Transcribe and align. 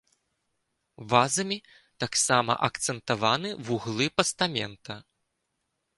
Вазамі 1.13 1.57
таксама 2.05 2.57
акцэнтаваны 2.69 3.49
вуглы 3.69 4.07
пастамента. 4.19 4.93